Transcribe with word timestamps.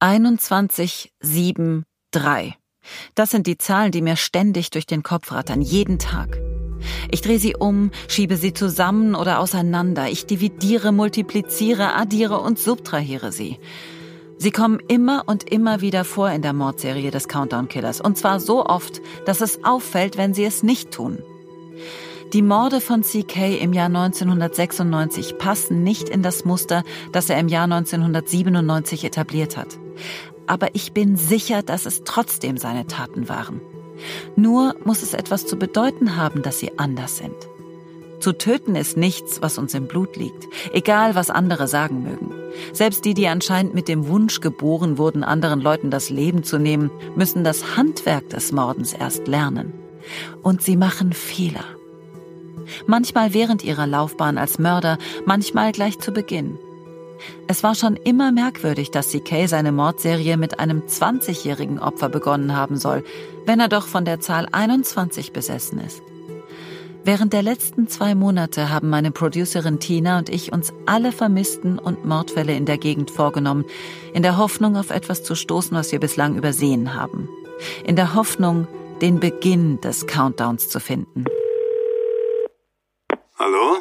2173. 0.00 2.58
Das 3.14 3.30
sind 3.30 3.46
die 3.46 3.58
Zahlen, 3.58 3.92
die 3.92 4.02
mir 4.02 4.16
ständig 4.16 4.70
durch 4.70 4.86
den 4.86 5.02
Kopf 5.02 5.32
rattern, 5.32 5.60
jeden 5.60 5.98
Tag. 5.98 6.38
Ich 7.10 7.22
drehe 7.22 7.38
sie 7.38 7.56
um, 7.56 7.90
schiebe 8.06 8.36
sie 8.36 8.54
zusammen 8.54 9.14
oder 9.14 9.40
auseinander. 9.40 10.08
Ich 10.08 10.26
dividiere, 10.26 10.92
multipliziere, 10.92 11.94
addiere 11.94 12.40
und 12.40 12.58
subtrahiere 12.58 13.32
sie. 13.32 13.58
Sie 14.36 14.52
kommen 14.52 14.78
immer 14.86 15.24
und 15.26 15.50
immer 15.50 15.80
wieder 15.80 16.04
vor 16.04 16.30
in 16.30 16.42
der 16.42 16.52
Mordserie 16.52 17.10
des 17.10 17.26
Countdown 17.26 17.68
Killers. 17.68 18.00
Und 18.00 18.16
zwar 18.16 18.38
so 18.38 18.64
oft, 18.64 19.00
dass 19.26 19.40
es 19.40 19.64
auffällt, 19.64 20.16
wenn 20.16 20.32
sie 20.32 20.44
es 20.44 20.62
nicht 20.62 20.92
tun. 20.92 21.18
Die 22.32 22.42
Morde 22.42 22.80
von 22.80 23.02
CK 23.02 23.60
im 23.60 23.72
Jahr 23.72 23.86
1996 23.86 25.38
passen 25.38 25.82
nicht 25.82 26.08
in 26.08 26.22
das 26.22 26.44
Muster, 26.44 26.84
das 27.10 27.30
er 27.30 27.40
im 27.40 27.48
Jahr 27.48 27.64
1997 27.64 29.04
etabliert 29.04 29.56
hat. 29.56 29.78
Aber 30.46 30.74
ich 30.74 30.92
bin 30.92 31.16
sicher, 31.16 31.62
dass 31.62 31.86
es 31.86 32.04
trotzdem 32.04 32.56
seine 32.56 32.86
Taten 32.86 33.28
waren. 33.28 33.60
Nur 34.36 34.76
muss 34.84 35.02
es 35.02 35.14
etwas 35.14 35.46
zu 35.46 35.56
bedeuten 35.56 36.16
haben, 36.16 36.42
dass 36.42 36.58
sie 36.58 36.78
anders 36.78 37.16
sind. 37.16 37.34
Zu 38.20 38.32
töten 38.32 38.74
ist 38.74 38.96
nichts, 38.96 39.42
was 39.42 39.58
uns 39.58 39.74
im 39.74 39.86
Blut 39.86 40.16
liegt, 40.16 40.48
egal 40.72 41.14
was 41.14 41.30
andere 41.30 41.68
sagen 41.68 42.02
mögen. 42.02 42.32
Selbst 42.72 43.04
die, 43.04 43.14
die 43.14 43.28
anscheinend 43.28 43.74
mit 43.74 43.86
dem 43.86 44.08
Wunsch 44.08 44.40
geboren 44.40 44.98
wurden, 44.98 45.22
anderen 45.22 45.60
Leuten 45.60 45.90
das 45.90 46.10
Leben 46.10 46.42
zu 46.42 46.58
nehmen, 46.58 46.90
müssen 47.14 47.44
das 47.44 47.76
Handwerk 47.76 48.28
des 48.30 48.50
Mordens 48.50 48.92
erst 48.92 49.28
lernen. 49.28 49.72
Und 50.42 50.62
sie 50.62 50.76
machen 50.76 51.12
Fehler. 51.12 51.64
Manchmal 52.86 53.34
während 53.34 53.62
ihrer 53.62 53.86
Laufbahn 53.86 54.36
als 54.36 54.58
Mörder, 54.58 54.98
manchmal 55.24 55.72
gleich 55.72 55.98
zu 55.98 56.12
Beginn. 56.12 56.58
Es 57.46 57.62
war 57.62 57.74
schon 57.74 57.96
immer 57.96 58.32
merkwürdig, 58.32 58.90
dass 58.90 59.10
CK 59.10 59.46
seine 59.46 59.72
Mordserie 59.72 60.36
mit 60.36 60.60
einem 60.60 60.82
20-jährigen 60.82 61.78
Opfer 61.78 62.08
begonnen 62.08 62.56
haben 62.56 62.76
soll, 62.76 63.04
wenn 63.46 63.60
er 63.60 63.68
doch 63.68 63.86
von 63.86 64.04
der 64.04 64.20
Zahl 64.20 64.48
21 64.50 65.32
besessen 65.32 65.80
ist. 65.80 66.02
Während 67.04 67.32
der 67.32 67.42
letzten 67.42 67.88
zwei 67.88 68.14
Monate 68.14 68.70
haben 68.70 68.90
meine 68.90 69.10
Producerin 69.10 69.80
Tina 69.80 70.18
und 70.18 70.28
ich 70.28 70.52
uns 70.52 70.74
alle 70.84 71.10
Vermissten 71.12 71.78
und 71.78 72.04
Mordfälle 72.04 72.54
in 72.54 72.66
der 72.66 72.76
Gegend 72.76 73.10
vorgenommen, 73.10 73.64
in 74.12 74.22
der 74.22 74.36
Hoffnung, 74.36 74.76
auf 74.76 74.90
etwas 74.90 75.22
zu 75.22 75.34
stoßen, 75.34 75.76
was 75.76 75.90
wir 75.90 76.00
bislang 76.00 76.36
übersehen 76.36 76.94
haben. 76.94 77.28
In 77.84 77.96
der 77.96 78.14
Hoffnung, 78.14 78.68
den 79.00 79.20
Beginn 79.20 79.80
des 79.80 80.06
Countdowns 80.06 80.68
zu 80.68 80.80
finden. 80.80 81.24
Hallo? 83.38 83.78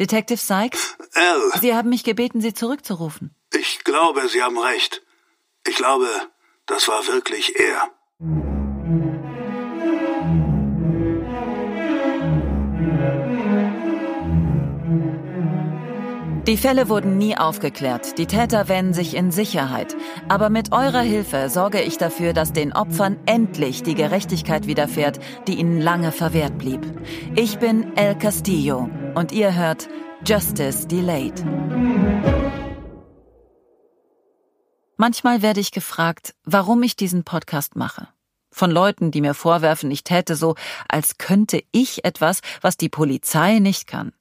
Detective 0.00 0.38
Sykes? 0.38 0.96
Al. 1.14 1.60
Sie 1.60 1.74
haben 1.74 1.90
mich 1.90 2.04
gebeten, 2.04 2.40
Sie 2.40 2.54
zurückzurufen. 2.54 3.34
Ich 3.54 3.84
glaube, 3.84 4.28
Sie 4.28 4.42
haben 4.42 4.58
recht. 4.58 5.02
Ich 5.66 5.76
glaube, 5.76 6.08
das 6.66 6.88
war 6.88 7.06
wirklich 7.06 7.54
er. 7.58 7.90
Die 16.46 16.56
Fälle 16.56 16.88
wurden 16.88 17.18
nie 17.18 17.36
aufgeklärt. 17.36 18.18
Die 18.18 18.26
Täter 18.26 18.68
wähnen 18.68 18.94
sich 18.94 19.14
in 19.14 19.30
Sicherheit. 19.30 19.96
Aber 20.28 20.50
mit 20.50 20.72
eurer 20.72 21.00
Hilfe 21.00 21.48
sorge 21.48 21.80
ich 21.82 21.98
dafür, 21.98 22.32
dass 22.32 22.52
den 22.52 22.72
Opfern 22.72 23.16
endlich 23.26 23.84
die 23.84 23.94
Gerechtigkeit 23.94 24.66
widerfährt, 24.66 25.20
die 25.46 25.54
ihnen 25.54 25.80
lange 25.80 26.10
verwehrt 26.10 26.58
blieb. 26.58 26.80
Ich 27.36 27.58
bin 27.58 27.96
El 27.96 28.18
Castillo 28.18 28.90
und 29.14 29.32
ihr 29.32 29.54
hört 29.54 29.88
Justice 30.24 30.86
Delayed. 30.86 31.44
Manchmal 34.96 35.42
werde 35.42 35.60
ich 35.60 35.72
gefragt, 35.72 36.34
warum 36.44 36.82
ich 36.82 36.96
diesen 36.96 37.24
Podcast 37.24 37.76
mache. 37.76 38.08
Von 38.50 38.70
Leuten, 38.70 39.10
die 39.10 39.20
mir 39.20 39.34
vorwerfen, 39.34 39.90
ich 39.90 40.04
täte 40.04 40.36
so, 40.36 40.54
als 40.88 41.18
könnte 41.18 41.62
ich 41.72 42.04
etwas, 42.04 42.40
was 42.60 42.76
die 42.76 42.88
Polizei 42.88 43.58
nicht 43.58 43.86
kann. 43.86 44.12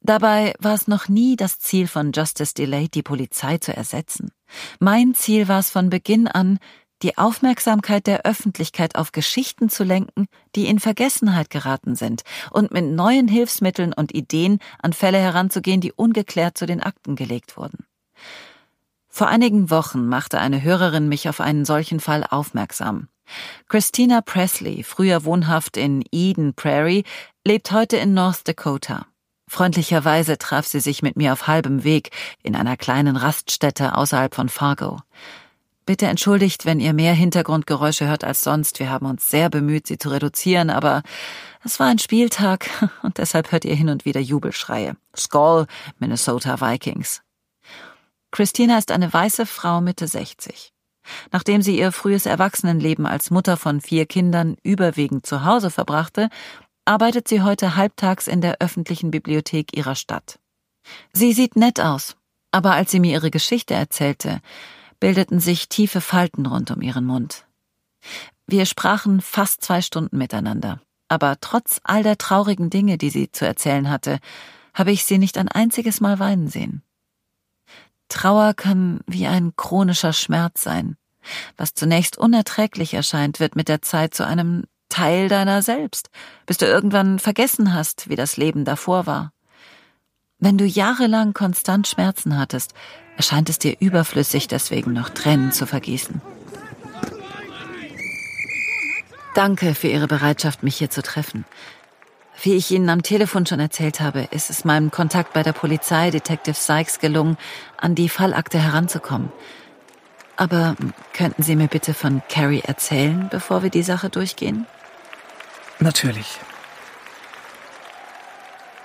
Dabei 0.00 0.54
war 0.58 0.74
es 0.74 0.88
noch 0.88 1.08
nie 1.08 1.36
das 1.36 1.58
Ziel 1.58 1.86
von 1.86 2.12
Justice 2.12 2.54
Delayed, 2.54 2.94
die 2.94 3.02
Polizei 3.02 3.58
zu 3.58 3.76
ersetzen. 3.76 4.30
Mein 4.78 5.14
Ziel 5.14 5.46
war 5.48 5.58
es 5.58 5.68
von 5.68 5.90
Beginn 5.90 6.26
an, 6.26 6.58
die 7.02 7.18
Aufmerksamkeit 7.18 8.06
der 8.06 8.24
Öffentlichkeit 8.24 8.96
auf 8.96 9.12
Geschichten 9.12 9.68
zu 9.68 9.84
lenken, 9.84 10.26
die 10.54 10.66
in 10.66 10.78
Vergessenheit 10.78 11.50
geraten 11.50 11.96
sind, 11.96 12.22
und 12.50 12.70
mit 12.70 12.84
neuen 12.84 13.28
Hilfsmitteln 13.28 13.92
und 13.92 14.14
Ideen 14.14 14.58
an 14.82 14.92
Fälle 14.92 15.18
heranzugehen, 15.18 15.80
die 15.80 15.92
ungeklärt 15.92 16.58
zu 16.58 16.66
den 16.66 16.82
Akten 16.82 17.16
gelegt 17.16 17.56
wurden. 17.56 17.86
Vor 19.08 19.28
einigen 19.28 19.70
Wochen 19.70 20.06
machte 20.06 20.38
eine 20.38 20.62
Hörerin 20.62 21.08
mich 21.08 21.28
auf 21.28 21.40
einen 21.40 21.64
solchen 21.64 22.00
Fall 22.00 22.24
aufmerksam. 22.28 23.08
Christina 23.68 24.20
Presley, 24.20 24.82
früher 24.82 25.24
wohnhaft 25.24 25.76
in 25.76 26.04
Eden 26.12 26.54
Prairie, 26.54 27.04
lebt 27.44 27.72
heute 27.72 27.96
in 27.96 28.14
North 28.14 28.46
Dakota. 28.46 29.06
Freundlicherweise 29.48 30.38
traf 30.38 30.66
sie 30.66 30.78
sich 30.78 31.02
mit 31.02 31.16
mir 31.16 31.32
auf 31.32 31.48
halbem 31.48 31.82
Weg 31.82 32.10
in 32.44 32.54
einer 32.54 32.76
kleinen 32.76 33.16
Raststätte 33.16 33.96
außerhalb 33.96 34.32
von 34.32 34.48
Fargo. 34.48 35.00
Bitte 35.90 36.06
entschuldigt, 36.06 36.66
wenn 36.66 36.78
ihr 36.78 36.92
mehr 36.92 37.14
Hintergrundgeräusche 37.14 38.06
hört 38.06 38.22
als 38.22 38.44
sonst. 38.44 38.78
Wir 38.78 38.90
haben 38.90 39.06
uns 39.06 39.28
sehr 39.28 39.50
bemüht, 39.50 39.88
sie 39.88 39.98
zu 39.98 40.10
reduzieren, 40.10 40.70
aber 40.70 41.02
es 41.64 41.80
war 41.80 41.88
ein 41.88 41.98
Spieltag 41.98 42.70
und 43.02 43.18
deshalb 43.18 43.50
hört 43.50 43.64
ihr 43.64 43.74
hin 43.74 43.88
und 43.88 44.04
wieder 44.04 44.20
Jubelschreie. 44.20 44.94
Skull, 45.16 45.66
Minnesota 45.98 46.60
Vikings. 46.60 47.22
Christina 48.30 48.78
ist 48.78 48.92
eine 48.92 49.12
weiße 49.12 49.46
Frau 49.46 49.80
Mitte 49.80 50.06
60. 50.06 50.72
Nachdem 51.32 51.60
sie 51.60 51.76
ihr 51.76 51.90
frühes 51.90 52.24
Erwachsenenleben 52.24 53.04
als 53.04 53.32
Mutter 53.32 53.56
von 53.56 53.80
vier 53.80 54.06
Kindern 54.06 54.58
überwiegend 54.62 55.26
zu 55.26 55.44
Hause 55.44 55.70
verbrachte, 55.70 56.28
arbeitet 56.84 57.26
sie 57.26 57.42
heute 57.42 57.74
halbtags 57.74 58.28
in 58.28 58.40
der 58.40 58.58
öffentlichen 58.60 59.10
Bibliothek 59.10 59.76
ihrer 59.76 59.96
Stadt. 59.96 60.38
Sie 61.12 61.32
sieht 61.32 61.56
nett 61.56 61.80
aus, 61.80 62.16
aber 62.52 62.74
als 62.74 62.92
sie 62.92 63.00
mir 63.00 63.10
ihre 63.10 63.32
Geschichte 63.32 63.74
erzählte, 63.74 64.40
bildeten 65.00 65.40
sich 65.40 65.68
tiefe 65.68 66.00
Falten 66.00 66.46
rund 66.46 66.70
um 66.70 66.82
ihren 66.82 67.04
Mund. 67.04 67.46
Wir 68.46 68.66
sprachen 68.66 69.20
fast 69.20 69.62
zwei 69.62 69.82
Stunden 69.82 70.18
miteinander, 70.18 70.80
aber 71.08 71.38
trotz 71.40 71.80
all 71.84 72.02
der 72.02 72.18
traurigen 72.18 72.70
Dinge, 72.70 72.98
die 72.98 73.10
sie 73.10 73.32
zu 73.32 73.46
erzählen 73.46 73.90
hatte, 73.90 74.20
habe 74.74 74.92
ich 74.92 75.04
sie 75.04 75.18
nicht 75.18 75.38
ein 75.38 75.48
einziges 75.48 76.00
Mal 76.00 76.18
weinen 76.18 76.48
sehen. 76.48 76.82
Trauer 78.08 78.54
kann 78.54 79.00
wie 79.06 79.26
ein 79.26 79.54
chronischer 79.56 80.12
Schmerz 80.12 80.62
sein. 80.62 80.96
Was 81.56 81.74
zunächst 81.74 82.18
unerträglich 82.18 82.94
erscheint, 82.94 83.40
wird 83.40 83.56
mit 83.56 83.68
der 83.68 83.82
Zeit 83.82 84.14
zu 84.14 84.26
einem 84.26 84.64
Teil 84.88 85.28
deiner 85.28 85.62
selbst, 85.62 86.10
bis 86.46 86.58
du 86.58 86.66
irgendwann 86.66 87.18
vergessen 87.18 87.72
hast, 87.74 88.08
wie 88.08 88.16
das 88.16 88.36
Leben 88.36 88.64
davor 88.64 89.06
war. 89.06 89.32
Wenn 90.40 90.56
du 90.56 90.64
jahrelang 90.64 91.34
konstant 91.34 91.86
Schmerzen 91.86 92.38
hattest, 92.38 92.72
erscheint 93.16 93.50
es 93.50 93.58
dir 93.58 93.76
überflüssig, 93.78 94.48
deswegen 94.48 94.94
noch 94.94 95.10
Tränen 95.10 95.52
zu 95.52 95.66
vergießen. 95.66 96.22
Danke 99.34 99.74
für 99.74 99.88
Ihre 99.88 100.08
Bereitschaft, 100.08 100.62
mich 100.62 100.76
hier 100.76 100.90
zu 100.90 101.02
treffen. 101.02 101.44
Wie 102.42 102.54
ich 102.54 102.70
Ihnen 102.70 102.88
am 102.88 103.02
Telefon 103.02 103.44
schon 103.44 103.60
erzählt 103.60 104.00
habe, 104.00 104.28
ist 104.30 104.48
es 104.48 104.64
meinem 104.64 104.90
Kontakt 104.90 105.34
bei 105.34 105.42
der 105.42 105.52
Polizei, 105.52 106.10
Detective 106.10 106.56
Sykes, 106.56 106.98
gelungen, 106.98 107.36
an 107.76 107.94
die 107.94 108.08
Fallakte 108.08 108.58
heranzukommen. 108.58 109.30
Aber 110.36 110.74
könnten 111.12 111.42
Sie 111.42 111.54
mir 111.54 111.68
bitte 111.68 111.92
von 111.92 112.22
Carrie 112.30 112.62
erzählen, 112.64 113.28
bevor 113.30 113.62
wir 113.62 113.68
die 113.68 113.82
Sache 113.82 114.08
durchgehen? 114.08 114.66
Natürlich. 115.80 116.40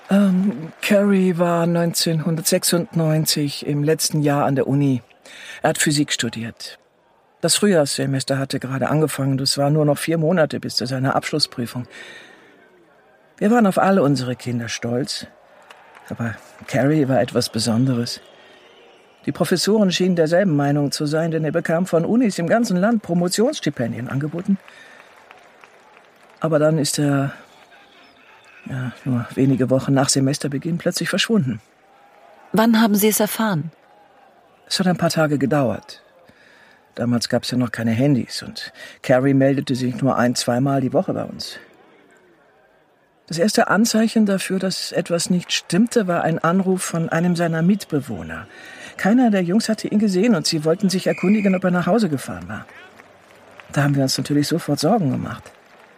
Ähm, 0.10 0.72
Carrie 0.82 1.38
war 1.38 1.64
1996 1.64 3.66
im 3.66 3.84
letzten 3.84 4.22
Jahr 4.22 4.46
an 4.46 4.56
der 4.56 4.68
Uni. 4.68 5.02
Er 5.62 5.70
hat 5.70 5.78
Physik 5.78 6.12
studiert. 6.12 6.78
Das 7.42 7.56
Frühjahrssemester 7.56 8.38
hatte 8.38 8.60
gerade 8.60 8.90
angefangen. 8.90 9.40
Es 9.40 9.58
waren 9.58 9.74
nur 9.74 9.86
noch 9.86 9.98
vier 9.98 10.18
Monate 10.18 10.60
bis 10.60 10.76
zu 10.76 10.86
seiner 10.86 11.16
Abschlussprüfung. 11.16 11.88
Wir 13.38 13.52
waren 13.52 13.68
auf 13.68 13.78
alle 13.78 14.04
unsere 14.04 14.36
Kinder 14.36 14.70
stolz. 14.70 15.28
Aber 16.10 16.36
Carrie 16.68 17.08
war 17.08 17.20
etwas 17.20 17.50
Besonderes. 17.50 18.22
Die 19.26 19.32
Professoren 19.32 19.92
schienen 19.92 20.16
derselben 20.16 20.56
Meinung 20.56 20.92
zu 20.92 21.08
sein, 21.08 21.32
denn 21.32 21.44
er 21.44 21.52
bekam 21.52 21.88
von 21.88 22.06
Unis 22.06 22.38
im 22.38 22.48
ganzen 22.48 22.78
Land 22.78 23.02
Promotionsstipendien 23.02 24.08
angeboten. 24.08 24.60
Aber 26.40 26.60
dann 26.60 26.78
ist 26.78 27.00
er, 27.00 27.34
ja, 28.70 28.92
nur 29.04 29.26
wenige 29.36 29.70
Wochen 29.70 29.94
nach 29.94 30.10
Semesterbeginn 30.10 30.78
plötzlich 30.78 31.10
verschwunden. 31.10 31.62
Wann 32.52 32.82
haben 32.82 32.96
Sie 32.96 33.08
es 33.08 33.20
erfahren? 33.20 33.72
Es 34.68 34.80
hat 34.80 34.88
ein 34.88 34.98
paar 34.98 35.10
Tage 35.10 35.38
gedauert. 35.38 36.02
Damals 36.96 37.28
gab 37.28 37.44
es 37.44 37.52
ja 37.52 37.58
noch 37.58 37.72
keine 37.72 37.92
Handys 37.92 38.42
und 38.42 38.72
Carrie 39.02 39.34
meldete 39.34 39.76
sich 39.76 40.02
nur 40.02 40.18
ein, 40.18 40.34
zweimal 40.36 40.80
die 40.80 40.94
Woche 40.94 41.14
bei 41.14 41.26
uns. 41.26 41.60
Das 43.28 43.40
erste 43.40 43.68
Anzeichen 43.68 44.26
dafür, 44.26 44.60
dass 44.60 44.92
etwas 44.92 45.30
nicht 45.30 45.52
stimmte, 45.52 46.08
war 46.08 46.24
ein 46.24 46.40
Anruf 46.40 46.84
von 46.84 47.10
einem 47.10 47.36
seiner 47.36 47.64
Mitbewohner. 47.64 48.48
Keiner 48.98 49.32
der 49.32 49.44
Jungs 49.44 49.68
hatte 49.68 49.88
ihn 49.88 50.00
gesehen 50.00 50.36
und 50.36 50.46
sie 50.46 50.64
wollten 50.64 50.90
sich 50.90 51.08
erkundigen, 51.08 51.56
ob 51.56 51.64
er 51.64 51.72
nach 51.72 51.88
Hause 51.88 52.08
gefahren 52.08 52.48
war. 52.48 52.66
Da 53.74 53.84
haben 53.84 53.96
wir 53.96 54.04
uns 54.04 54.18
natürlich 54.18 54.48
sofort 54.48 54.80
Sorgen 54.80 55.12
gemacht. 55.12 55.52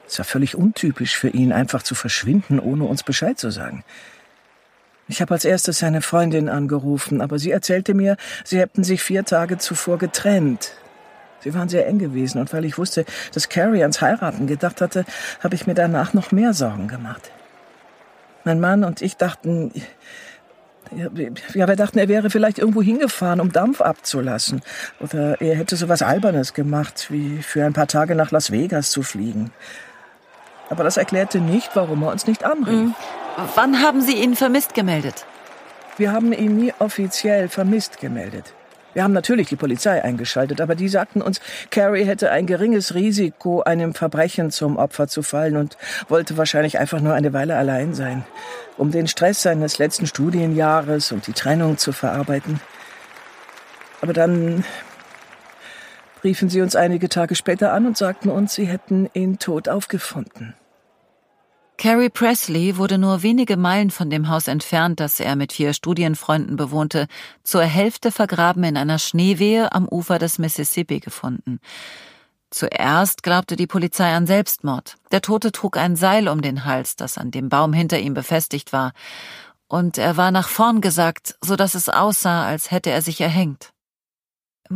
Es 0.07 0.17
war 0.19 0.25
völlig 0.25 0.55
untypisch 0.55 1.17
für 1.17 1.29
ihn, 1.29 1.51
einfach 1.51 1.83
zu 1.83 1.95
verschwinden, 1.95 2.59
ohne 2.59 2.85
uns 2.85 3.03
Bescheid 3.03 3.37
zu 3.37 3.51
sagen. 3.51 3.83
Ich 5.09 5.21
habe 5.21 5.33
als 5.33 5.45
erstes 5.45 5.79
seine 5.79 6.01
Freundin 6.01 6.49
angerufen, 6.49 7.21
aber 7.21 7.39
sie 7.39 7.51
erzählte 7.51 7.93
mir, 7.93 8.17
sie 8.43 8.59
hätten 8.59 8.83
sich 8.83 9.01
vier 9.01 9.23
Tage 9.23 9.57
zuvor 9.57 9.97
getrennt. 9.97 10.73
Sie 11.39 11.53
waren 11.53 11.69
sehr 11.69 11.87
eng 11.87 11.99
gewesen 11.99 12.39
und 12.39 12.51
weil 12.51 12.65
ich 12.65 12.77
wusste, 12.77 13.05
dass 13.33 13.47
Carrie 13.47 13.81
ans 13.81 14.01
Heiraten 14.01 14.47
gedacht 14.47 14.81
hatte, 14.81 15.05
habe 15.41 15.55
ich 15.55 15.67
mir 15.67 15.75
danach 15.75 16.13
noch 16.13 16.31
mehr 16.31 16.53
Sorgen 16.53 16.87
gemacht. 16.87 17.31
Mein 18.43 18.59
Mann 18.59 18.83
und 18.83 19.01
ich 19.01 19.17
dachten, 19.17 19.71
ja, 20.95 21.09
wir 21.13 21.75
dachten, 21.75 21.99
er 21.99 22.07
wäre 22.07 22.29
vielleicht 22.29 22.59
irgendwo 22.59 22.81
hingefahren, 22.81 23.39
um 23.39 23.51
Dampf 23.51 23.81
abzulassen. 23.81 24.61
Oder 24.99 25.39
er 25.41 25.55
hätte 25.55 25.75
so 25.75 25.89
was 25.89 26.01
Albernes 26.01 26.53
gemacht, 26.53 27.07
wie 27.09 27.41
für 27.41 27.65
ein 27.65 27.73
paar 27.73 27.87
Tage 27.87 28.15
nach 28.15 28.31
Las 28.31 28.51
Vegas 28.51 28.89
zu 28.91 29.03
fliegen. 29.03 29.51
Aber 30.69 30.83
das 30.83 30.97
erklärte 30.97 31.39
nicht, 31.39 31.75
warum 31.75 32.03
er 32.03 32.11
uns 32.11 32.27
nicht 32.27 32.43
anrief. 32.43 32.75
Mhm. 32.75 32.95
Wann 33.55 33.81
haben 33.81 34.01
Sie 34.01 34.21
ihn 34.21 34.35
vermisst 34.35 34.73
gemeldet? 34.73 35.25
Wir 35.97 36.11
haben 36.11 36.33
ihn 36.33 36.57
nie 36.57 36.73
offiziell 36.79 37.49
vermisst 37.49 37.99
gemeldet. 37.99 38.53
Wir 38.93 39.03
haben 39.03 39.13
natürlich 39.13 39.47
die 39.47 39.55
Polizei 39.55 40.03
eingeschaltet, 40.03 40.59
aber 40.59 40.73
die 40.73 40.87
sagten 40.87 41.21
uns, 41.21 41.39
Carrie 41.69 42.05
hätte 42.05 42.31
ein 42.31 42.47
geringes 42.47 42.95
Risiko, 42.95 43.61
einem 43.61 43.93
Verbrechen 43.93 44.49
zum 44.49 44.77
Opfer 44.77 45.07
zu 45.07 45.21
fallen 45.21 45.55
und 45.55 45.77
wollte 46.09 46.35
wahrscheinlich 46.35 46.79
einfach 46.79 46.99
nur 46.99 47.13
eine 47.13 47.31
Weile 47.31 47.57
allein 47.57 47.93
sein, 47.93 48.25
um 48.75 48.89
den 48.89 49.07
Stress 49.07 49.43
seines 49.43 49.77
letzten 49.77 50.07
Studienjahres 50.07 51.11
und 51.11 51.27
die 51.27 51.33
Trennung 51.33 51.77
zu 51.77 51.91
verarbeiten. 51.91 52.59
Aber 54.01 54.13
dann 54.13 54.63
riefen 56.27 56.49
sie 56.49 56.61
uns 56.61 56.75
einige 56.75 57.07
Tage 57.07 57.35
später 57.35 57.71
an 57.71 57.85
und 57.85 57.97
sagten 57.97 58.29
uns, 58.29 58.53
sie 58.53 58.65
hätten 58.65 59.09
ihn 59.13 59.39
tot 59.39 59.69
aufgefunden. 59.69 60.53
Carrie 61.77 62.09
Presley 62.09 62.75
wurde 62.75 62.97
nur 62.97 63.23
wenige 63.23 63.55
Meilen 63.55 63.91
von 63.91 64.09
dem 64.09 64.27
Haus 64.27 64.49
entfernt, 64.49 64.99
das 64.99 65.21
er 65.21 65.37
mit 65.37 65.53
vier 65.53 65.71
Studienfreunden 65.73 66.57
bewohnte, 66.57 67.07
zur 67.43 67.61
Hälfte 67.61 68.11
vergraben 68.11 68.65
in 68.65 68.75
einer 68.75 68.99
Schneewehe 68.99 69.71
am 69.71 69.87
Ufer 69.87 70.19
des 70.19 70.37
Mississippi 70.37 70.99
gefunden. 70.99 71.59
Zuerst 72.49 73.23
glaubte 73.23 73.55
die 73.55 73.67
Polizei 73.67 74.11
an 74.13 74.27
Selbstmord. 74.27 74.95
Der 75.11 75.21
Tote 75.21 75.53
trug 75.53 75.77
ein 75.77 75.95
Seil 75.95 76.27
um 76.27 76.41
den 76.41 76.65
Hals, 76.65 76.97
das 76.97 77.17
an 77.17 77.31
dem 77.31 77.47
Baum 77.47 77.71
hinter 77.71 77.99
ihm 77.99 78.13
befestigt 78.13 78.73
war, 78.73 78.91
und 79.69 79.97
er 79.97 80.17
war 80.17 80.31
nach 80.31 80.49
vorn 80.49 80.81
gesackt, 80.81 81.35
so 81.41 81.55
dass 81.55 81.75
es 81.75 81.87
aussah, 81.87 82.45
als 82.45 82.71
hätte 82.71 82.89
er 82.89 83.01
sich 83.01 83.21
erhängt. 83.21 83.71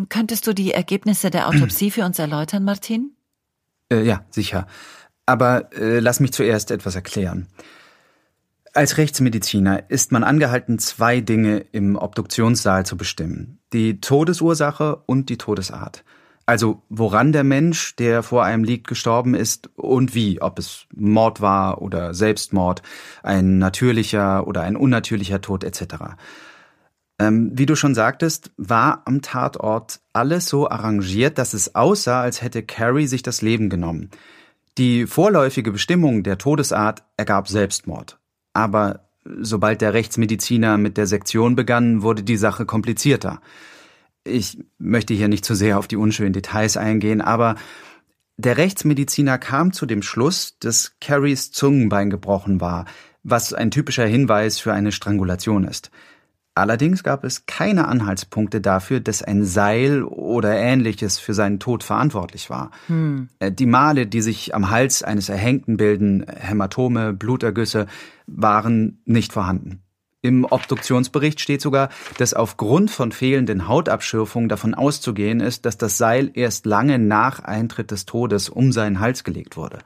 Könntest 0.09 0.47
du 0.47 0.53
die 0.53 0.71
Ergebnisse 0.71 1.29
der 1.29 1.47
Autopsie 1.47 1.91
für 1.91 2.05
uns 2.05 2.19
erläutern, 2.19 2.63
Martin? 2.63 3.15
Äh, 3.91 4.03
ja, 4.03 4.25
sicher. 4.29 4.67
Aber 5.25 5.73
äh, 5.73 5.99
lass 5.99 6.19
mich 6.19 6.33
zuerst 6.33 6.71
etwas 6.71 6.95
erklären. 6.95 7.47
Als 8.73 8.97
Rechtsmediziner 8.97 9.89
ist 9.89 10.13
man 10.13 10.23
angehalten, 10.23 10.79
zwei 10.79 11.19
Dinge 11.19 11.57
im 11.73 11.97
Obduktionssaal 11.97 12.85
zu 12.85 12.95
bestimmen. 12.95 13.59
Die 13.73 13.99
Todesursache 13.99 15.03
und 15.05 15.29
die 15.29 15.37
Todesart. 15.37 16.05
Also 16.45 16.81
woran 16.89 17.33
der 17.33 17.43
Mensch, 17.43 17.95
der 17.97 18.23
vor 18.23 18.43
einem 18.43 18.63
liegt, 18.63 18.87
gestorben 18.87 19.35
ist 19.35 19.69
und 19.75 20.15
wie, 20.15 20.41
ob 20.41 20.57
es 20.57 20.85
Mord 20.95 21.41
war 21.41 21.81
oder 21.81 22.13
Selbstmord, 22.13 22.81
ein 23.23 23.57
natürlicher 23.57 24.47
oder 24.47 24.61
ein 24.61 24.75
unnatürlicher 24.75 25.41
Tod 25.41 25.63
etc. 25.63 26.15
Ähm, 27.21 27.51
wie 27.53 27.67
du 27.67 27.75
schon 27.75 27.93
sagtest, 27.93 28.49
war 28.57 29.03
am 29.05 29.21
Tatort 29.21 29.99
alles 30.11 30.47
so 30.47 30.67
arrangiert, 30.67 31.37
dass 31.37 31.53
es 31.53 31.75
aussah, 31.75 32.19
als 32.21 32.41
hätte 32.41 32.63
Carrie 32.63 33.05
sich 33.05 33.21
das 33.21 33.43
Leben 33.43 33.69
genommen. 33.69 34.09
Die 34.79 35.05
vorläufige 35.05 35.71
Bestimmung 35.71 36.23
der 36.23 36.39
Todesart 36.39 37.03
ergab 37.17 37.47
Selbstmord. 37.47 38.17
Aber 38.53 39.07
sobald 39.23 39.81
der 39.81 39.93
Rechtsmediziner 39.93 40.79
mit 40.79 40.97
der 40.97 41.05
Sektion 41.05 41.55
begann, 41.55 42.01
wurde 42.01 42.23
die 42.23 42.37
Sache 42.37 42.65
komplizierter. 42.65 43.39
Ich 44.23 44.57
möchte 44.79 45.13
hier 45.13 45.27
nicht 45.27 45.45
zu 45.45 45.53
sehr 45.53 45.77
auf 45.77 45.87
die 45.87 45.97
unschönen 45.97 46.33
Details 46.33 46.75
eingehen, 46.75 47.21
aber 47.21 47.53
der 48.37 48.57
Rechtsmediziner 48.57 49.37
kam 49.37 49.73
zu 49.73 49.85
dem 49.85 50.01
Schluss, 50.01 50.57
dass 50.59 50.93
Carries 50.99 51.51
Zungenbein 51.51 52.09
gebrochen 52.09 52.61
war, 52.61 52.85
was 53.21 53.53
ein 53.53 53.69
typischer 53.69 54.07
Hinweis 54.07 54.57
für 54.57 54.73
eine 54.73 54.91
Strangulation 54.91 55.65
ist. 55.65 55.91
Allerdings 56.61 57.03
gab 57.03 57.23
es 57.23 57.47
keine 57.47 57.87
Anhaltspunkte 57.87 58.61
dafür, 58.61 58.99
dass 58.99 59.23
ein 59.23 59.43
Seil 59.45 60.03
oder 60.03 60.55
ähnliches 60.55 61.17
für 61.17 61.33
seinen 61.33 61.59
Tod 61.59 61.83
verantwortlich 61.83 62.51
war. 62.51 62.69
Hm. 62.85 63.29
Äh, 63.39 63.51
die 63.51 63.65
Male, 63.65 64.05
die 64.05 64.21
sich 64.21 64.53
am 64.53 64.69
Hals 64.69 65.01
eines 65.01 65.29
Erhängten 65.29 65.77
bilden, 65.77 66.23
Hämatome, 66.27 67.13
Blutergüsse, 67.13 67.87
waren 68.27 69.01
nicht 69.05 69.33
vorhanden. 69.33 69.81
Im 70.21 70.45
Obduktionsbericht 70.45 71.39
steht 71.41 71.61
sogar, 71.61 71.89
dass 72.19 72.35
aufgrund 72.35 72.91
von 72.91 73.11
fehlenden 73.11 73.67
Hautabschürfungen 73.67 74.47
davon 74.47 74.75
auszugehen 74.75 75.39
ist, 75.39 75.65
dass 75.65 75.79
das 75.79 75.97
Seil 75.97 76.29
erst 76.35 76.67
lange 76.67 76.99
nach 76.99 77.39
Eintritt 77.39 77.89
des 77.89 78.05
Todes 78.05 78.49
um 78.49 78.71
seinen 78.71 78.99
Hals 78.99 79.23
gelegt 79.23 79.57
wurde. 79.57 79.79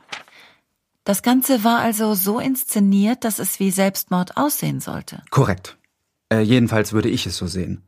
Das 1.06 1.22
Ganze 1.22 1.63
war 1.63 1.80
also 1.80 2.16
so 2.16 2.39
inszeniert, 2.39 3.24
dass 3.24 3.39
es 3.39 3.62
wie 3.62 3.72
Selbstmord 3.72 4.36
aussehen 4.36 4.81
sollte. 4.81 5.22
Korrekt. 5.30 5.77
Äh, 6.31 6.42
jedenfalls 6.42 6.94
würde 6.94 7.10
ich 7.10 7.25
es 7.25 7.38
so 7.38 7.48
sehen. 7.48 7.83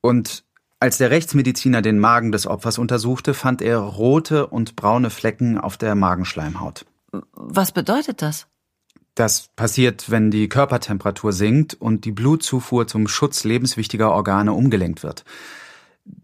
Und 0.00 0.44
als 0.80 0.98
der 0.98 1.10
Rechtsmediziner 1.10 1.80
den 1.80 1.98
Magen 1.98 2.30
des 2.30 2.46
Opfers 2.46 2.78
untersuchte, 2.78 3.32
fand 3.32 3.62
er 3.62 3.78
rote 3.78 4.46
und 4.46 4.76
braune 4.76 5.10
Flecken 5.10 5.58
auf 5.58 5.78
der 5.78 5.94
Magenschleimhaut. 5.94 6.84
Was 7.32 7.72
bedeutet 7.72 8.20
das? 8.20 8.46
Das 9.14 9.48
passiert, 9.54 10.10
wenn 10.10 10.30
die 10.30 10.48
Körpertemperatur 10.48 11.32
sinkt 11.32 11.74
und 11.74 12.04
die 12.04 12.10
Blutzufuhr 12.10 12.86
zum 12.88 13.06
Schutz 13.06 13.44
lebenswichtiger 13.44 14.10
Organe 14.10 14.52
umgelenkt 14.52 15.02
wird. 15.02 15.24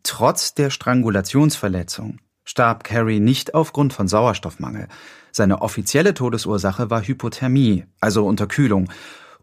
Trotz 0.02 0.54
der 0.54 0.70
Strangulationsverletzung 0.70 2.18
starb 2.44 2.82
Carrie 2.82 3.20
nicht 3.20 3.54
aufgrund 3.54 3.92
von 3.92 4.09
Sauerstoffmangel. 4.09 4.88
Seine 5.30 5.62
offizielle 5.62 6.14
Todesursache 6.14 6.90
war 6.90 7.02
Hypothermie, 7.02 7.85
also 8.00 8.26
Unterkühlung, 8.26 8.90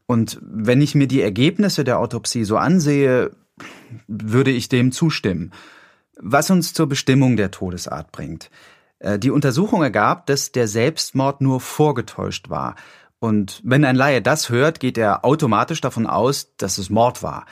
und 0.08 0.40
wenn 0.42 0.82
ich 0.82 0.96
mir 0.96 1.08
die 1.08 1.22
Ergebnisse 1.22 1.84
der 1.84 2.00
Autopsie 2.00 2.46
so 2.46 2.58
ansehe, 2.58 3.32
würde 4.08 4.52
ich 4.52 4.70
dem 4.70 4.92
zustimmen. 4.92 5.52
Was 6.20 6.50
uns 6.50 6.74
zur 6.74 6.88
Bestimmung 6.88 7.36
der 7.36 7.52
Todesart 7.52 8.12
bringt. 8.12 8.50
Äh, 9.00 9.20
die 9.20 9.30
Untersuchung 9.30 9.84
ergab, 9.84 10.26
dass 10.26 10.52
der 10.52 10.68
Selbstmord 10.68 11.42
nur 11.42 11.60
vorgetäuscht 11.60 12.50
war. 12.50 12.76
Und 13.20 13.62
wenn 13.64 13.84
ein 13.84 13.96
Laie 13.96 14.22
das 14.22 14.50
hört, 14.50 14.80
geht 14.80 14.98
er 14.98 15.26
automatisch 15.26 15.82
davon 15.82 16.08
aus, 16.08 16.56
dass 16.58 16.78
es 16.78 16.90
Mord 16.90 17.22
war. 17.22 17.46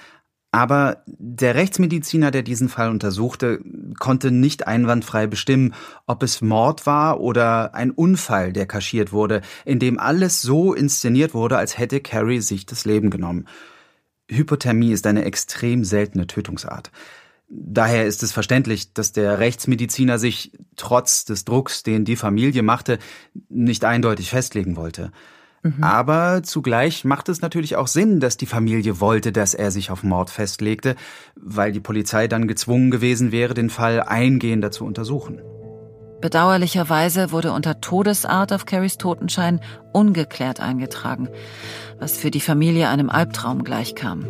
Aber 0.56 1.04
der 1.06 1.56
Rechtsmediziner, 1.56 2.32
der 2.32 2.42
diesen 2.42 2.70
Fall 2.70 2.90
untersuchte, 2.90 3.60
konnte 4.00 4.32
nicht 4.32 4.68
einwandfrei 4.68 5.28
bestimmen, 5.28 5.74
ob 6.08 6.24
es 6.24 6.40
Mord 6.40 6.86
war 6.86 7.20
oder 7.20 7.76
ein 7.76 7.92
Unfall, 7.92 8.54
der 8.54 8.66
kaschiert 8.66 9.12
wurde, 9.12 9.42
in 9.66 9.80
dem 9.80 10.00
alles 10.00 10.42
so 10.42 10.74
inszeniert 10.74 11.34
wurde, 11.34 11.58
als 11.58 11.78
hätte 11.78 12.00
Carrie 12.00 12.40
sich 12.40 12.66
das 12.66 12.86
Leben 12.86 13.10
genommen. 13.10 13.50
Hypothermie 14.32 14.94
ist 14.94 15.06
eine 15.08 15.26
extrem 15.26 15.84
seltene 15.84 16.26
Tötungsart. 16.26 16.90
Daher 17.50 18.06
ist 18.06 18.24
es 18.24 18.32
verständlich, 18.32 18.94
dass 18.94 19.12
der 19.12 19.40
Rechtsmediziner 19.40 20.20
sich 20.20 20.54
trotz 20.78 21.26
des 21.26 21.44
Drucks, 21.44 21.84
den 21.84 22.06
die 22.06 22.16
Familie 22.16 22.64
machte, 22.64 23.00
nicht 23.50 23.84
eindeutig 23.84 24.30
festlegen 24.30 24.78
wollte. 24.78 25.12
Mhm. 25.66 25.84
Aber 25.84 26.44
zugleich 26.44 27.06
macht 27.06 27.28
es 27.28 27.42
natürlich 27.42 27.76
auch 27.76 27.88
Sinn, 27.88 28.20
dass 28.20 28.38
die 28.38 28.46
Familie 28.46 29.00
wollte, 29.00 29.32
dass 29.32 29.56
er 29.56 29.72
sich 29.72 29.90
auf 29.90 30.04
Mord 30.04 30.30
festlegte, 30.30 30.96
weil 31.36 31.72
die 31.72 31.80
Polizei 31.80 32.28
dann 32.28 32.48
gezwungen 32.48 32.92
gewesen 32.92 33.32
wäre, 33.32 33.56
den 33.56 33.72
Fall 33.72 34.04
eingehender 34.04 34.70
zu 34.70 34.86
untersuchen. 34.86 35.42
Bedauerlicherweise 36.22 37.32
wurde 37.32 37.52
unter 37.52 37.82
Todesart 37.82 38.54
auf 38.54 38.68
Carries 38.68 39.00
Totenschein 39.00 39.60
ungeklärt 39.92 40.60
eingetragen, 40.60 41.30
was 42.00 42.16
für 42.16 42.30
die 42.30 42.42
Familie 42.42 42.90
einem 42.90 43.10
Albtraum 43.10 43.64
gleichkam. 43.64 44.24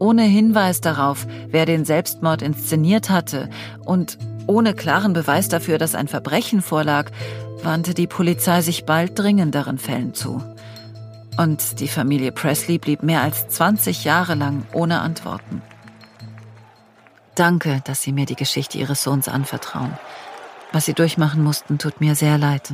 Ohne 0.00 0.22
Hinweis 0.22 0.80
darauf, 0.80 1.28
wer 1.50 1.66
den 1.66 1.84
Selbstmord 1.84 2.42
inszeniert 2.42 3.10
hatte 3.10 3.48
und 3.84 4.18
ohne 4.48 4.74
klaren 4.74 5.12
Beweis 5.12 5.48
dafür, 5.48 5.78
dass 5.78 5.94
ein 5.94 6.08
Verbrechen 6.08 6.62
vorlag, 6.62 7.12
wandte 7.62 7.94
die 7.94 8.08
Polizei 8.08 8.60
sich 8.60 8.84
bald 8.84 9.16
dringenderen 9.16 9.78
Fällen 9.78 10.14
zu. 10.14 10.42
Und 11.36 11.80
die 11.80 11.88
Familie 11.88 12.30
Presley 12.30 12.78
blieb 12.78 13.02
mehr 13.02 13.22
als 13.22 13.48
20 13.48 14.04
Jahre 14.04 14.34
lang 14.34 14.64
ohne 14.72 15.00
Antworten. 15.00 15.62
Danke, 17.34 17.80
dass 17.84 18.02
Sie 18.02 18.12
mir 18.12 18.26
die 18.26 18.36
Geschichte 18.36 18.78
Ihres 18.78 19.02
Sohns 19.02 19.28
anvertrauen. 19.28 19.98
Was 20.70 20.84
Sie 20.84 20.94
durchmachen 20.94 21.42
mussten, 21.42 21.78
tut 21.78 22.00
mir 22.00 22.14
sehr 22.14 22.38
leid. 22.38 22.72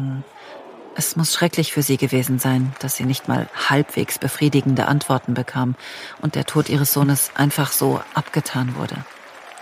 Es 0.95 1.17
muss 1.17 1.33
schrecklich 1.33 1.73
für 1.73 1.83
Sie 1.83 1.97
gewesen 1.97 2.39
sein, 2.39 2.75
dass 2.81 2.97
Sie 2.97 3.05
nicht 3.05 3.29
mal 3.29 3.49
halbwegs 3.69 4.19
befriedigende 4.19 4.87
Antworten 4.87 5.33
bekamen 5.33 5.77
und 6.21 6.35
der 6.35 6.45
Tod 6.45 6.69
Ihres 6.69 6.93
Sohnes 6.93 7.31
einfach 7.35 7.73
so 7.73 8.01
abgetan 8.13 8.77
wurde. 8.77 8.97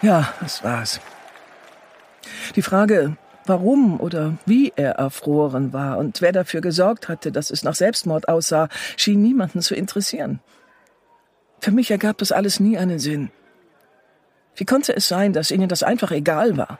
Ja, 0.02 0.32
das 0.40 0.64
war's. 0.64 1.00
Die 2.56 2.62
Frage, 2.62 3.16
warum 3.48 4.00
oder 4.00 4.38
wie 4.46 4.72
er 4.76 4.92
erfroren 4.92 5.72
war 5.72 5.98
und 5.98 6.20
wer 6.20 6.32
dafür 6.32 6.60
gesorgt 6.60 7.08
hatte, 7.08 7.32
dass 7.32 7.50
es 7.50 7.62
nach 7.62 7.74
Selbstmord 7.74 8.28
aussah, 8.28 8.68
schien 8.96 9.22
niemanden 9.22 9.60
zu 9.60 9.74
interessieren. 9.74 10.40
Für 11.60 11.70
mich 11.70 11.90
ergab 11.90 12.18
das 12.18 12.32
alles 12.32 12.60
nie 12.60 12.78
einen 12.78 12.98
Sinn. 12.98 13.30
Wie 14.54 14.64
konnte 14.64 14.94
es 14.94 15.08
sein, 15.08 15.32
dass 15.32 15.50
Ihnen 15.50 15.68
das 15.68 15.82
einfach 15.82 16.10
egal 16.10 16.56
war? 16.56 16.78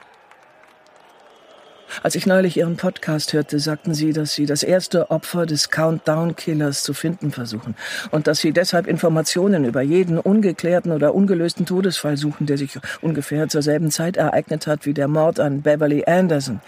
Als 2.02 2.14
ich 2.14 2.26
neulich 2.26 2.56
Ihren 2.56 2.76
Podcast 2.76 3.32
hörte, 3.32 3.58
sagten 3.58 3.92
Sie, 3.92 4.12
dass 4.12 4.34
Sie 4.34 4.46
das 4.46 4.62
erste 4.62 5.10
Opfer 5.10 5.46
des 5.46 5.70
Countdown-Killers 5.70 6.84
zu 6.84 6.94
finden 6.94 7.32
versuchen 7.32 7.74
und 8.12 8.28
dass 8.28 8.38
Sie 8.38 8.52
deshalb 8.52 8.86
Informationen 8.86 9.64
über 9.64 9.82
jeden 9.82 10.18
ungeklärten 10.18 10.92
oder 10.92 11.14
ungelösten 11.14 11.66
Todesfall 11.66 12.16
suchen, 12.16 12.46
der 12.46 12.56
sich 12.56 12.78
ungefähr 13.00 13.48
zur 13.48 13.62
selben 13.62 13.90
Zeit 13.90 14.16
ereignet 14.16 14.66
hat 14.66 14.86
wie 14.86 14.94
der 14.94 15.08
Mord 15.08 15.40
an 15.40 15.62
Beverly 15.62 16.04
Anderson. 16.06 16.60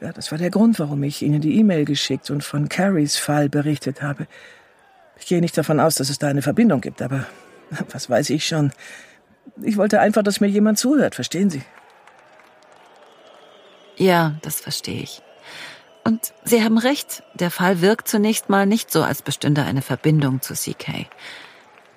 Ja, 0.00 0.12
das 0.12 0.30
war 0.30 0.38
der 0.38 0.50
Grund, 0.50 0.78
warum 0.78 1.02
ich 1.02 1.22
Ihnen 1.22 1.40
die 1.40 1.58
E-Mail 1.58 1.84
geschickt 1.84 2.30
und 2.30 2.42
von 2.42 2.68
Carries 2.68 3.16
Fall 3.16 3.50
berichtet 3.50 4.02
habe. 4.02 4.26
Ich 5.18 5.26
gehe 5.26 5.40
nicht 5.40 5.56
davon 5.56 5.80
aus, 5.80 5.96
dass 5.96 6.08
es 6.08 6.18
da 6.18 6.28
eine 6.28 6.42
Verbindung 6.42 6.80
gibt, 6.80 7.02
aber 7.02 7.26
was 7.90 8.08
weiß 8.08 8.30
ich 8.30 8.46
schon. 8.46 8.72
Ich 9.62 9.76
wollte 9.76 10.00
einfach, 10.00 10.22
dass 10.22 10.40
mir 10.40 10.48
jemand 10.48 10.78
zuhört, 10.78 11.14
verstehen 11.14 11.50
Sie? 11.50 11.62
Ja, 13.96 14.34
das 14.42 14.60
verstehe 14.60 15.02
ich. 15.02 15.22
Und 16.04 16.32
Sie 16.44 16.62
haben 16.62 16.78
recht, 16.78 17.22
der 17.34 17.50
Fall 17.50 17.80
wirkt 17.80 18.08
zunächst 18.08 18.50
mal 18.50 18.66
nicht 18.66 18.92
so, 18.92 19.02
als 19.02 19.22
bestünde 19.22 19.62
eine 19.62 19.82
Verbindung 19.82 20.42
zu 20.42 20.54
CK. 20.54 21.06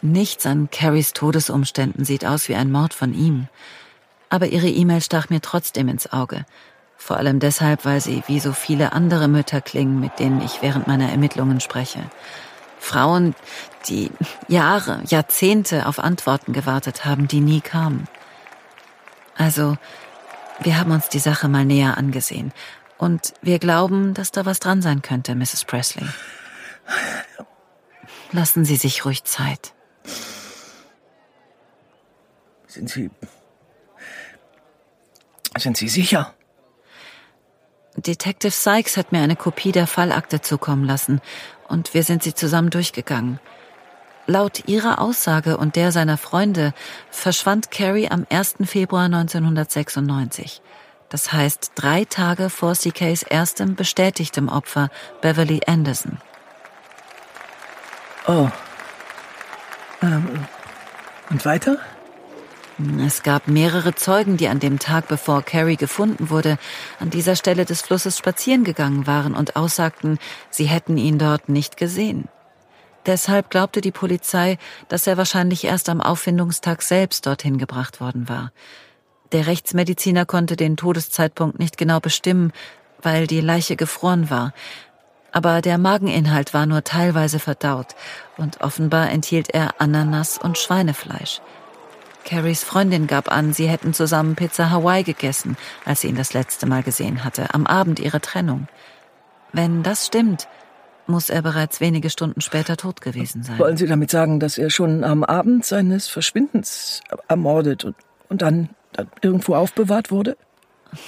Nichts 0.02 0.46
an 0.46 0.70
Carries 0.72 1.14
Todesumständen 1.14 2.06
sieht 2.06 2.26
aus 2.26 2.48
wie 2.48 2.56
ein 2.56 2.72
Mord 2.72 2.94
von 2.94 3.14
ihm. 3.14 3.48
Aber 4.30 4.48
Ihre 4.48 4.68
E-Mail 4.68 5.02
stach 5.02 5.30
mir 5.30 5.42
trotzdem 5.42 5.88
ins 5.88 6.12
Auge. 6.14 6.46
Vor 6.98 7.18
allem 7.18 7.40
deshalb, 7.40 7.86
weil 7.86 8.02
sie 8.02 8.24
wie 8.28 8.40
so 8.40 8.54
viele 8.54 8.92
andere 8.92 9.28
Mütter 9.28 9.62
klingen, 9.62 10.00
mit 10.00 10.20
denen 10.20 10.42
ich 10.42 10.62
während 10.62 10.88
meiner 10.88 11.10
Ermittlungen 11.10 11.60
spreche. 11.60 12.02
Frauen, 12.80 13.36
die 13.88 14.12
Jahre, 14.48 15.02
Jahrzehnte 15.06 15.86
auf 15.86 16.00
Antworten 16.00 16.54
gewartet 16.54 17.06
haben, 17.06 17.28
die 17.28 17.40
nie 17.40 17.62
kamen. 17.62 18.08
Also, 19.36 19.78
wir 20.62 20.80
haben 20.80 20.92
uns 20.92 21.10
die 21.10 21.20
Sache 21.20 21.48
mal 21.48 21.66
näher 21.66 21.98
angesehen. 21.98 22.54
Und 22.98 23.34
wir 23.42 23.60
glauben, 23.60 24.14
dass 24.14 24.32
da 24.32 24.46
was 24.46 24.60
dran 24.60 24.82
sein 24.82 25.02
könnte, 25.02 25.36
Mrs. 25.36 25.66
Presley. 25.66 26.08
Lassen 28.32 28.66
Sie 28.66 28.76
sich 28.76 29.06
ruhig 29.06 29.24
Zeit. 29.24 29.74
Sind 32.68 32.90
Sie. 32.90 33.10
Sind 35.58 35.78
Sie 35.78 35.90
sicher? 35.90 36.34
Detective 37.96 38.52
Sykes 38.52 38.96
hat 38.96 39.12
mir 39.12 39.22
eine 39.22 39.36
Kopie 39.36 39.72
der 39.72 39.88
Fallakte 39.88 40.42
zukommen 40.42 40.84
lassen 40.84 41.20
und 41.68 41.96
wir 41.96 42.04
sind 42.04 42.22
sie 42.22 42.36
zusammen 42.36 42.70
durchgegangen. 42.70 43.40
Laut 44.30 44.68
ihrer 44.68 45.00
Aussage 45.00 45.56
und 45.56 45.78
der 45.78 45.94
seiner 45.94 46.18
Freunde 46.18 46.74
verschwand 47.10 47.72
Carrie 47.72 48.10
am 48.10 48.28
1. 48.30 48.56
Februar 48.66 49.06
1996. 49.06 50.62
Das 51.08 51.32
heißt 51.32 51.72
drei 51.76 52.04
Tage 52.04 52.50
vor 52.50 52.74
CKs 52.74 53.24
erstem 53.24 53.76
bestätigtem 53.76 54.50
Opfer, 54.50 54.90
Beverly 55.22 55.62
Anderson. 55.66 56.18
Oh. 58.28 58.50
Ähm, 60.02 60.46
und 61.30 61.46
weiter? 61.46 61.78
Es 63.06 63.24
gab 63.24 63.48
mehrere 63.48 63.96
Zeugen, 63.96 64.36
die 64.36 64.50
an 64.50 64.60
dem 64.60 64.78
Tag, 64.78 65.08
bevor 65.08 65.42
Carrie 65.42 65.78
gefunden 65.78 66.30
wurde, 66.30 66.58
an 67.00 67.10
dieser 67.10 67.38
Stelle 67.38 67.64
des 67.64 67.82
Flusses 67.82 68.18
spazieren 68.18 68.66
gegangen 68.66 69.08
waren 69.08 69.34
und 69.34 69.56
aussagten, 69.56 70.20
sie 70.50 70.66
hätten 70.66 70.98
ihn 70.98 71.18
dort 71.18 71.48
nicht 71.48 71.78
gesehen. 71.78 72.28
Deshalb 73.08 73.50
glaubte 73.50 73.82
die 73.82 73.92
Polizei, 73.92 74.58
dass 74.90 75.08
er 75.08 75.18
wahrscheinlich 75.18 75.64
erst 75.64 75.90
am 75.90 76.02
Auffindungstag 76.02 76.82
selbst 76.82 77.26
dorthin 77.26 77.58
gebracht 77.58 78.02
worden 78.02 78.28
war. 78.30 78.52
Der 79.32 79.48
Rechtsmediziner 79.48 80.26
konnte 80.26 80.56
den 80.56 80.78
Todeszeitpunkt 80.78 81.58
nicht 81.58 81.78
genau 81.78 82.00
bestimmen, 82.00 82.52
weil 83.02 83.26
die 83.26 83.42
Leiche 83.42 83.78
gefroren 83.78 84.30
war. 84.30 84.54
Aber 85.32 85.62
der 85.62 85.78
Mageninhalt 85.78 86.54
war 86.54 86.66
nur 86.66 86.84
teilweise 86.84 87.40
verdaut 87.40 87.96
und 88.38 88.62
offenbar 88.62 89.10
enthielt 89.10 89.54
er 89.54 89.80
Ananas 89.80 90.38
und 90.38 90.58
Schweinefleisch. 90.58 91.42
Carries 92.26 92.64
Freundin 92.64 93.08
gab 93.08 93.32
an, 93.32 93.54
sie 93.54 93.70
hätten 93.70 93.94
zusammen 93.94 94.36
Pizza 94.36 94.70
Hawaii 94.70 95.04
gegessen, 95.04 95.56
als 95.86 96.02
sie 96.02 96.10
ihn 96.10 96.16
das 96.16 96.34
letzte 96.34 96.66
Mal 96.66 96.84
gesehen 96.84 97.24
hatte, 97.24 97.54
am 97.54 97.66
Abend 97.68 98.00
ihrer 98.00 98.20
Trennung. 98.20 98.68
Wenn 99.54 99.82
das 99.82 100.06
stimmt, 100.06 100.48
muss 101.10 101.30
er 101.30 101.42
bereits 101.42 101.82
wenige 101.82 102.10
Stunden 102.10 102.42
später 102.42 102.78
tot 102.78 103.02
gewesen 103.02 103.44
sein. 103.44 103.60
Wollen 103.60 103.78
Sie 103.78 103.88
damit 103.88 104.12
sagen, 104.12 104.40
dass 104.40 104.58
er 104.58 104.70
schon 104.70 105.04
am 105.04 105.24
Abend 105.24 105.66
seines 105.66 106.08
Verschwindens 106.08 107.02
ermordet 107.28 107.86
und, 107.86 107.96
und 108.30 108.42
dann, 108.42 108.70
dann 108.94 109.08
irgendwo 109.22 109.56
aufbewahrt 109.56 110.12
wurde? 110.12 110.38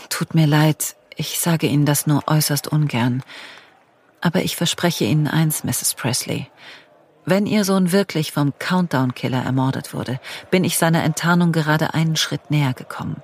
Tut 0.10 0.36
mir 0.36 0.48
leid, 0.48 0.96
ich 1.16 1.40
sage 1.40 1.68
Ihnen 1.68 1.86
das 1.86 2.08
nur 2.08 2.24
äußerst 2.28 2.68
ungern. 2.68 3.24
Aber 4.22 4.42
ich 4.42 4.56
verspreche 4.56 5.06
Ihnen 5.06 5.28
eins, 5.28 5.64
Mrs. 5.64 5.94
Presley. 5.96 6.48
Wenn 7.26 7.46
Ihr 7.46 7.64
Sohn 7.64 7.92
wirklich 7.92 8.32
vom 8.32 8.54
Countdown-Killer 8.58 9.44
ermordet 9.44 9.94
wurde, 9.94 10.20
bin 10.50 10.64
ich 10.64 10.78
seiner 10.78 11.04
Enttarnung 11.04 11.52
gerade 11.52 11.94
einen 11.94 12.16
Schritt 12.16 12.50
näher 12.50 12.74
gekommen. 12.74 13.22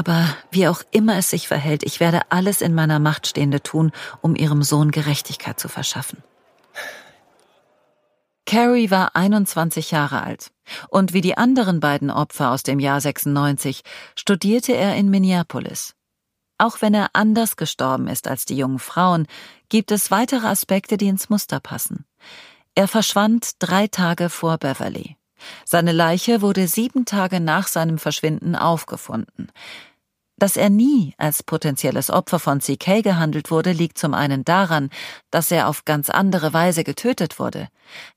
Aber 0.00 0.34
wie 0.50 0.66
auch 0.66 0.80
immer 0.92 1.18
es 1.18 1.28
sich 1.28 1.46
verhält, 1.46 1.82
ich 1.82 2.00
werde 2.00 2.22
alles 2.30 2.62
in 2.62 2.74
meiner 2.74 2.98
Macht 2.98 3.26
Stehende 3.26 3.62
tun, 3.62 3.92
um 4.22 4.34
ihrem 4.34 4.62
Sohn 4.62 4.92
Gerechtigkeit 4.92 5.60
zu 5.60 5.68
verschaffen. 5.68 6.22
Carrie 8.46 8.90
war 8.90 9.14
21 9.14 9.90
Jahre 9.90 10.22
alt 10.22 10.52
und 10.88 11.12
wie 11.12 11.20
die 11.20 11.36
anderen 11.36 11.80
beiden 11.80 12.10
Opfer 12.10 12.50
aus 12.50 12.62
dem 12.62 12.80
Jahr 12.80 12.98
96 13.02 13.82
studierte 14.16 14.72
er 14.72 14.96
in 14.96 15.10
Minneapolis. 15.10 15.94
Auch 16.56 16.80
wenn 16.80 16.94
er 16.94 17.10
anders 17.12 17.56
gestorben 17.56 18.08
ist 18.08 18.26
als 18.26 18.46
die 18.46 18.56
jungen 18.56 18.78
Frauen, 18.78 19.26
gibt 19.68 19.92
es 19.92 20.10
weitere 20.10 20.46
Aspekte, 20.46 20.96
die 20.96 21.08
ins 21.08 21.28
Muster 21.28 21.60
passen. 21.60 22.06
Er 22.74 22.88
verschwand 22.88 23.50
drei 23.58 23.86
Tage 23.86 24.30
vor 24.30 24.56
Beverly. 24.56 25.18
Seine 25.64 25.92
Leiche 25.92 26.42
wurde 26.42 26.68
sieben 26.68 27.04
Tage 27.04 27.40
nach 27.40 27.66
seinem 27.66 27.98
Verschwinden 27.98 28.56
aufgefunden. 28.56 29.50
Dass 30.40 30.56
er 30.56 30.70
nie 30.70 31.14
als 31.18 31.42
potenzielles 31.42 32.08
Opfer 32.08 32.38
von 32.38 32.60
CK 32.60 33.02
gehandelt 33.02 33.50
wurde, 33.50 33.72
liegt 33.72 33.98
zum 33.98 34.14
einen 34.14 34.42
daran, 34.42 34.88
dass 35.30 35.50
er 35.50 35.68
auf 35.68 35.84
ganz 35.84 36.08
andere 36.08 36.54
Weise 36.54 36.82
getötet 36.82 37.38
wurde, 37.38 37.68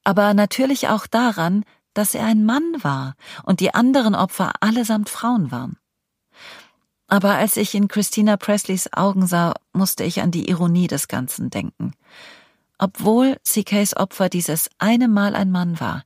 aber 0.05 0.33
natürlich 0.33 0.87
auch 0.87 1.05
daran, 1.05 1.65
dass 1.93 2.15
er 2.15 2.25
ein 2.25 2.45
Mann 2.45 2.63
war 2.81 3.15
und 3.43 3.59
die 3.59 3.73
anderen 3.73 4.15
Opfer 4.15 4.53
allesamt 4.61 5.09
Frauen 5.09 5.51
waren. 5.51 5.77
Aber 7.07 7.35
als 7.35 7.57
ich 7.57 7.75
in 7.75 7.89
Christina 7.89 8.37
Presleys 8.37 8.91
Augen 8.93 9.27
sah, 9.27 9.53
musste 9.73 10.05
ich 10.05 10.21
an 10.21 10.31
die 10.31 10.47
Ironie 10.49 10.87
des 10.87 11.09
Ganzen 11.09 11.49
denken. 11.49 11.93
Obwohl 12.77 13.35
CKs 13.43 13.97
Opfer 13.97 14.29
dieses 14.29 14.69
eine 14.79 15.09
Mal 15.09 15.35
ein 15.35 15.51
Mann 15.51 15.77
war, 15.81 16.03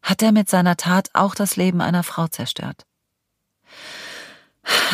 hat 0.00 0.22
er 0.22 0.30
mit 0.30 0.48
seiner 0.48 0.76
Tat 0.76 1.10
auch 1.12 1.34
das 1.34 1.56
Leben 1.56 1.80
einer 1.80 2.04
Frau 2.04 2.28
zerstört. 2.28 2.86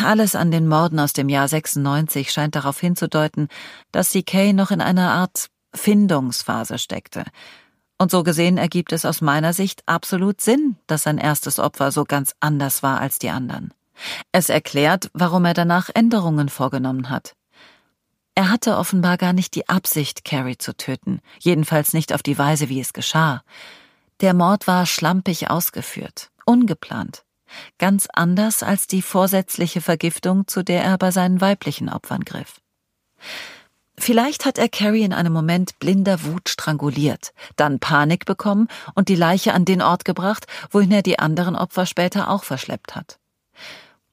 Alles 0.03 0.35
an 0.35 0.51
den 0.51 0.67
Morden 0.67 0.99
aus 0.99 1.13
dem 1.13 1.29
Jahr 1.29 1.47
96 1.47 2.31
scheint 2.31 2.55
darauf 2.55 2.79
hinzudeuten, 2.79 3.47
dass 3.91 4.11
CK 4.11 4.53
noch 4.53 4.71
in 4.71 4.81
einer 4.81 5.11
Art 5.11 5.47
Findungsphase 5.73 6.77
steckte. 6.77 7.25
Und 7.97 8.11
so 8.11 8.23
gesehen 8.23 8.57
ergibt 8.57 8.91
es 8.91 9.05
aus 9.05 9.21
meiner 9.21 9.53
Sicht 9.53 9.83
absolut 9.85 10.41
Sinn, 10.41 10.77
dass 10.87 11.03
sein 11.03 11.17
erstes 11.17 11.59
Opfer 11.59 11.91
so 11.91 12.03
ganz 12.03 12.33
anders 12.39 12.83
war 12.83 12.99
als 12.99 13.19
die 13.19 13.29
anderen. 13.29 13.73
Es 14.31 14.49
erklärt, 14.49 15.09
warum 15.13 15.45
er 15.45 15.53
danach 15.53 15.89
Änderungen 15.93 16.49
vorgenommen 16.49 17.09
hat. 17.09 17.35
Er 18.35 18.49
hatte 18.49 18.77
offenbar 18.77 19.17
gar 19.17 19.33
nicht 19.33 19.53
die 19.53 19.69
Absicht, 19.69 20.25
Carrie 20.25 20.57
zu 20.57 20.75
töten, 20.75 21.21
jedenfalls 21.39 21.93
nicht 21.93 22.13
auf 22.13 22.23
die 22.23 22.37
Weise, 22.37 22.67
wie 22.67 22.79
es 22.79 22.93
geschah. 22.93 23.43
Der 24.21 24.33
Mord 24.33 24.65
war 24.67 24.85
schlampig 24.85 25.51
ausgeführt, 25.51 26.31
ungeplant, 26.45 27.23
ganz 27.77 28.07
anders 28.13 28.63
als 28.63 28.87
die 28.87 29.01
vorsätzliche 29.01 29.81
Vergiftung, 29.81 30.47
zu 30.47 30.63
der 30.63 30.83
er 30.83 30.97
bei 30.97 31.11
seinen 31.11 31.41
weiblichen 31.41 31.89
Opfern 31.89 32.23
griff. 32.23 32.61
Vielleicht 33.97 34.45
hat 34.45 34.57
er 34.57 34.69
Carrie 34.69 35.03
in 35.03 35.13
einem 35.13 35.33
Moment 35.33 35.77
blinder 35.79 36.23
Wut 36.23 36.49
stranguliert, 36.49 37.33
dann 37.55 37.79
Panik 37.79 38.25
bekommen 38.25 38.67
und 38.95 39.07
die 39.07 39.15
Leiche 39.15 39.53
an 39.53 39.65
den 39.65 39.81
Ort 39.81 40.03
gebracht, 40.03 40.47
wohin 40.71 40.91
er 40.91 41.03
die 41.03 41.19
anderen 41.19 41.55
Opfer 41.55 41.85
später 41.85 42.29
auch 42.29 42.43
verschleppt 42.43 42.95
hat. 42.95 43.19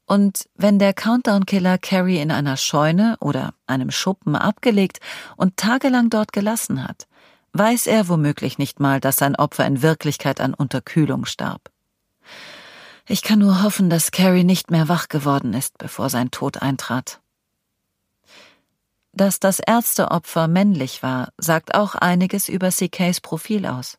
Und 0.05 0.49
wenn 0.57 0.79
der 0.79 0.93
Countdown-Killer 0.93 1.79
Carrie 1.79 2.19
in 2.19 2.31
einer 2.31 2.57
Scheune 2.57 3.17
oder 3.21 3.55
einem 3.67 3.91
Schuppen 3.91 4.35
abgelegt 4.35 4.99
und 5.37 5.57
tagelang 5.57 6.11
dort 6.11 6.33
gelassen 6.33 6.83
hat, 6.83 7.07
weiß 7.53 7.87
er 7.87 8.09
womöglich 8.09 8.59
nicht 8.59 8.81
mal, 8.81 9.01
dass 9.01 9.17
sein 9.17 9.37
Opfer 9.37 9.67
in 9.67 9.83
Wirklichkeit 9.83 10.41
an 10.41 10.53
Unterkühlung 10.53 11.27
starb. 11.27 11.71
Ich 13.07 13.23
kann 13.23 13.39
nur 13.39 13.63
hoffen, 13.63 13.91
dass 13.91 14.11
Carrie 14.11 14.45
nicht 14.45 14.71
mehr 14.71 14.89
wach 14.89 15.09
geworden 15.09 15.55
ist, 15.55 15.79
bevor 15.79 16.11
sein 16.11 16.31
Tod 16.31 16.63
eintrat. 16.63 17.21
Dass 19.13 19.41
das 19.41 19.59
Ärzteopfer 19.59 20.47
männlich 20.47 21.03
war, 21.03 21.31
sagt 21.37 21.75
auch 21.75 21.95
einiges 21.95 22.49
über 22.49 22.71
CKs 22.71 23.21
Profil 23.21 23.67
aus. 23.67 23.99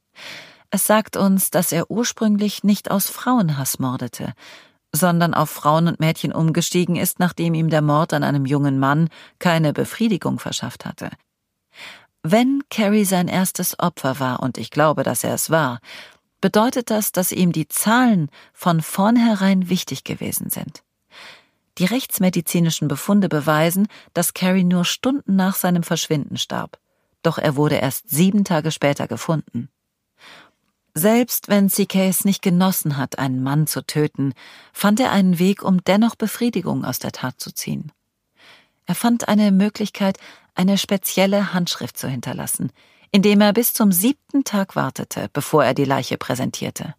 Es 0.69 0.85
sagt 0.85 1.17
uns, 1.17 1.49
dass 1.49 1.73
er 1.73 1.91
ursprünglich 1.91 2.63
nicht 2.63 2.89
aus 2.89 3.09
Frauenhass 3.09 3.79
mordete, 3.79 4.33
sondern 4.93 5.33
auf 5.33 5.49
Frauen 5.49 5.87
und 5.87 5.99
Mädchen 5.99 6.31
umgestiegen 6.31 6.95
ist, 6.95 7.19
nachdem 7.19 7.53
ihm 7.53 7.69
der 7.69 7.81
Mord 7.81 8.13
an 8.13 8.23
einem 8.23 8.45
jungen 8.45 8.79
Mann 8.79 9.09
keine 9.39 9.73
Befriedigung 9.73 10.39
verschafft 10.39 10.85
hatte. 10.85 11.09
Wenn 12.23 12.61
Carrie 12.69 13.05
sein 13.05 13.27
erstes 13.27 13.79
Opfer 13.79 14.19
war, 14.19 14.41
und 14.41 14.57
ich 14.57 14.69
glaube, 14.69 15.03
dass 15.03 15.23
er 15.23 15.33
es 15.33 15.49
war, 15.49 15.79
bedeutet 16.41 16.89
das, 16.89 17.11
dass 17.11 17.31
ihm 17.31 17.51
die 17.51 17.67
Zahlen 17.67 18.29
von 18.53 18.81
vornherein 18.81 19.69
wichtig 19.69 20.03
gewesen 20.03 20.49
sind. 20.49 20.83
Die 21.77 21.85
rechtsmedizinischen 21.85 22.87
Befunde 22.87 23.29
beweisen, 23.29 23.87
dass 24.13 24.33
Carrie 24.33 24.63
nur 24.63 24.83
Stunden 24.83 25.35
nach 25.35 25.55
seinem 25.55 25.83
Verschwinden 25.83 26.37
starb. 26.37 26.79
Doch 27.23 27.37
er 27.37 27.55
wurde 27.55 27.75
erst 27.75 28.09
sieben 28.09 28.43
Tage 28.43 28.71
später 28.71 29.07
gefunden. 29.07 29.69
Selbst 30.93 31.47
wenn 31.47 31.69
CK 31.69 32.09
es 32.09 32.25
nicht 32.25 32.41
genossen 32.41 32.97
hat, 32.97 33.17
einen 33.17 33.41
Mann 33.41 33.65
zu 33.65 33.85
töten, 33.85 34.33
fand 34.73 34.99
er 34.99 35.11
einen 35.11 35.39
Weg, 35.39 35.63
um 35.63 35.81
dennoch 35.83 36.15
Befriedigung 36.15 36.83
aus 36.83 36.99
der 36.99 37.13
Tat 37.13 37.39
zu 37.39 37.53
ziehen. 37.53 37.93
Er 38.85 38.95
fand 38.95 39.29
eine 39.29 39.53
Möglichkeit, 39.53 40.17
eine 40.53 40.77
spezielle 40.77 41.53
Handschrift 41.53 41.97
zu 41.97 42.09
hinterlassen, 42.09 42.73
indem 43.11 43.41
er 43.41 43.53
bis 43.53 43.73
zum 43.73 43.91
siebten 43.91 44.43
Tag 44.43 44.75
wartete, 44.75 45.29
bevor 45.33 45.63
er 45.65 45.73
die 45.73 45.85
Leiche 45.85 46.17
präsentierte. 46.17 46.95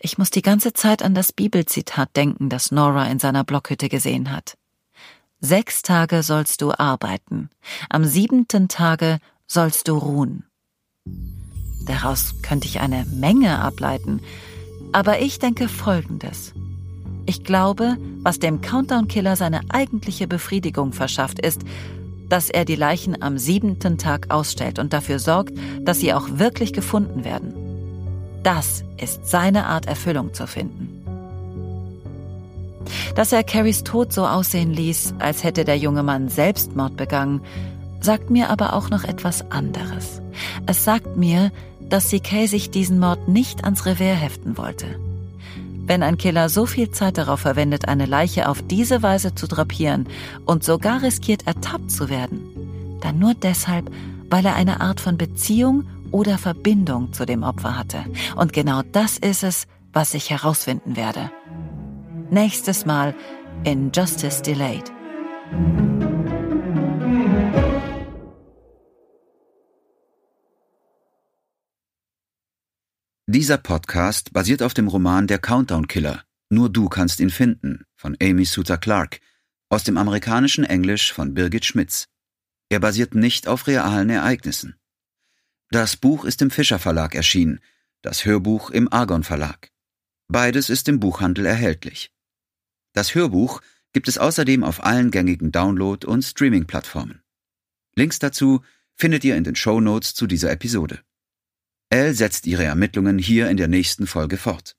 Ich 0.00 0.18
muss 0.18 0.30
die 0.30 0.42
ganze 0.42 0.72
Zeit 0.72 1.02
an 1.02 1.14
das 1.14 1.32
Bibelzitat 1.32 2.14
denken, 2.16 2.48
das 2.48 2.70
Nora 2.70 3.06
in 3.06 3.18
seiner 3.18 3.44
Blockhütte 3.44 3.88
gesehen 3.88 4.30
hat. 4.30 4.56
Sechs 5.40 5.82
Tage 5.82 6.22
sollst 6.22 6.62
du 6.62 6.72
arbeiten, 6.72 7.50
am 7.90 8.04
siebenten 8.04 8.68
Tage 8.68 9.18
sollst 9.46 9.88
du 9.88 9.96
ruhen. 9.96 10.44
Daraus 11.86 12.42
könnte 12.42 12.66
ich 12.66 12.80
eine 12.80 13.04
Menge 13.04 13.60
ableiten, 13.60 14.20
aber 14.92 15.20
ich 15.20 15.38
denke 15.38 15.68
Folgendes. 15.68 16.52
Ich 17.26 17.44
glaube, 17.44 17.96
was 18.22 18.38
dem 18.38 18.60
Countdown-Killer 18.60 19.36
seine 19.36 19.60
eigentliche 19.68 20.26
Befriedigung 20.26 20.92
verschafft, 20.92 21.38
ist, 21.40 21.62
dass 22.28 22.50
er 22.50 22.64
die 22.64 22.76
Leichen 22.76 23.22
am 23.22 23.38
siebenten 23.38 23.98
Tag 23.98 24.30
ausstellt 24.30 24.78
und 24.78 24.92
dafür 24.92 25.18
sorgt, 25.18 25.52
dass 25.82 26.00
sie 26.00 26.12
auch 26.12 26.28
wirklich 26.32 26.72
gefunden 26.72 27.24
werden. 27.24 27.54
Das 28.42 28.84
ist 29.00 29.26
seine 29.26 29.66
Art 29.66 29.86
Erfüllung 29.86 30.34
zu 30.34 30.46
finden. 30.46 31.02
Dass 33.14 33.32
er 33.32 33.42
Carries 33.42 33.82
Tod 33.82 34.12
so 34.12 34.26
aussehen 34.26 34.72
ließ, 34.72 35.14
als 35.18 35.42
hätte 35.42 35.64
der 35.64 35.78
junge 35.78 36.02
Mann 36.02 36.28
Selbstmord 36.28 36.96
begangen, 36.96 37.40
sagt 38.00 38.30
mir 38.30 38.50
aber 38.50 38.74
auch 38.74 38.90
noch 38.90 39.04
etwas 39.04 39.50
anderes. 39.50 40.20
Es 40.66 40.84
sagt 40.84 41.16
mir, 41.16 41.50
dass 41.80 42.10
CK 42.10 42.46
sich 42.46 42.70
diesen 42.70 42.98
Mord 42.98 43.28
nicht 43.28 43.64
ans 43.64 43.86
Revers 43.86 44.20
heften 44.20 44.56
wollte. 44.56 45.05
Wenn 45.86 46.02
ein 46.02 46.18
Killer 46.18 46.48
so 46.48 46.66
viel 46.66 46.90
Zeit 46.90 47.16
darauf 47.16 47.40
verwendet, 47.40 47.86
eine 47.86 48.06
Leiche 48.06 48.48
auf 48.48 48.60
diese 48.60 49.02
Weise 49.02 49.34
zu 49.34 49.46
drapieren 49.46 50.08
und 50.44 50.64
sogar 50.64 51.02
riskiert, 51.02 51.46
ertappt 51.46 51.90
zu 51.90 52.08
werden, 52.08 52.98
dann 53.00 53.18
nur 53.20 53.34
deshalb, 53.34 53.90
weil 54.28 54.44
er 54.44 54.56
eine 54.56 54.80
Art 54.80 55.00
von 55.00 55.16
Beziehung 55.16 55.84
oder 56.10 56.38
Verbindung 56.38 57.12
zu 57.12 57.24
dem 57.24 57.44
Opfer 57.44 57.78
hatte. 57.78 58.04
Und 58.34 58.52
genau 58.52 58.82
das 58.82 59.16
ist 59.16 59.44
es, 59.44 59.66
was 59.92 60.14
ich 60.14 60.30
herausfinden 60.30 60.96
werde. 60.96 61.30
Nächstes 62.30 62.84
Mal 62.84 63.14
in 63.62 63.92
Justice 63.94 64.42
Delayed. 64.42 64.92
Dieser 73.36 73.58
Podcast 73.58 74.32
basiert 74.32 74.62
auf 74.62 74.72
dem 74.72 74.88
Roman 74.88 75.26
Der 75.26 75.38
Countdown 75.38 75.88
Killer. 75.88 76.24
Nur 76.48 76.70
du 76.70 76.88
kannst 76.88 77.20
ihn 77.20 77.28
finden 77.28 77.84
von 77.94 78.16
Amy 78.18 78.46
Suter 78.46 78.78
Clark 78.78 79.20
aus 79.68 79.84
dem 79.84 79.98
amerikanischen 79.98 80.64
Englisch 80.64 81.12
von 81.12 81.34
Birgit 81.34 81.66
Schmitz. 81.66 82.08
Er 82.70 82.80
basiert 82.80 83.14
nicht 83.14 83.46
auf 83.46 83.66
realen 83.66 84.08
Ereignissen. 84.08 84.76
Das 85.68 85.98
Buch 85.98 86.24
ist 86.24 86.40
im 86.40 86.50
Fischer 86.50 86.78
Verlag 86.78 87.14
erschienen, 87.14 87.60
das 88.00 88.24
Hörbuch 88.24 88.70
im 88.70 88.90
Argon 88.90 89.22
Verlag. 89.22 89.70
Beides 90.28 90.70
ist 90.70 90.88
im 90.88 90.98
Buchhandel 90.98 91.44
erhältlich. 91.44 92.14
Das 92.94 93.14
Hörbuch 93.14 93.60
gibt 93.92 94.08
es 94.08 94.16
außerdem 94.16 94.64
auf 94.64 94.82
allen 94.82 95.10
gängigen 95.10 95.52
Download- 95.52 96.06
und 96.06 96.22
Streaming-Plattformen. 96.22 97.20
Links 97.96 98.18
dazu 98.18 98.64
findet 98.94 99.24
ihr 99.24 99.36
in 99.36 99.44
den 99.44 99.56
Show 99.56 99.78
Notes 99.82 100.14
zu 100.14 100.26
dieser 100.26 100.50
Episode. 100.50 101.02
Elle 101.88 102.14
setzt 102.14 102.46
ihre 102.46 102.64
Ermittlungen 102.64 103.18
hier 103.18 103.48
in 103.48 103.56
der 103.56 103.68
nächsten 103.68 104.06
Folge 104.06 104.36
fort. 104.36 104.76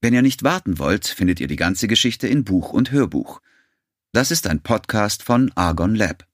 Wenn 0.00 0.14
ihr 0.14 0.22
nicht 0.22 0.42
warten 0.42 0.78
wollt, 0.78 1.06
findet 1.06 1.38
ihr 1.40 1.48
die 1.48 1.56
ganze 1.56 1.86
Geschichte 1.88 2.26
in 2.28 2.44
Buch 2.44 2.72
und 2.72 2.90
Hörbuch. 2.90 3.42
Das 4.12 4.30
ist 4.30 4.46
ein 4.46 4.62
Podcast 4.62 5.22
von 5.22 5.52
Argon 5.54 5.94
Lab. 5.94 6.26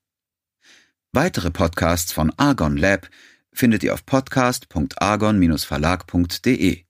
Weitere 1.11 1.51
Podcasts 1.51 2.13
von 2.13 2.31
Argon 2.37 2.77
Lab 2.77 3.09
findet 3.51 3.83
ihr 3.83 3.93
auf 3.93 4.05
podcast.argon-verlag.de. 4.05 6.85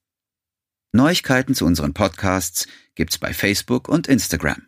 Neuigkeiten 0.91 1.55
zu 1.55 1.65
unseren 1.65 1.93
Podcasts 1.93 2.67
gibt's 2.95 3.17
bei 3.17 3.33
Facebook 3.33 3.87
und 3.87 4.07
Instagram. 4.07 4.67